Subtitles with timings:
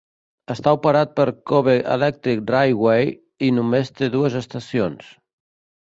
[0.53, 3.15] Està operat per Kobe Electric Railway
[3.49, 5.17] i només té dues estacions.